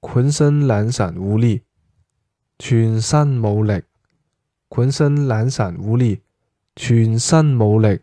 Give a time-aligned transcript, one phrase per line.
[0.00, 1.62] 浑身懒散无力，
[2.58, 3.82] 全身冇力，
[4.68, 6.22] 浑身懒散无力，
[6.76, 8.00] 全身冇力。